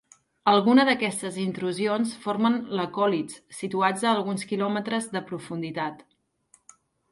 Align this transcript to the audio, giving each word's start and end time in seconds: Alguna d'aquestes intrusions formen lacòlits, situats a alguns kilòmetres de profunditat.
Alguna 0.51 0.85
d'aquestes 0.87 1.35
intrusions 1.43 2.15
formen 2.23 2.57
lacòlits, 2.81 3.37
situats 3.59 4.07
a 4.07 4.09
alguns 4.15 4.49
kilòmetres 4.53 5.09
de 5.15 5.25
profunditat. 5.31 6.05